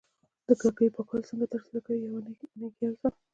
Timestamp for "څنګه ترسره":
1.29-1.79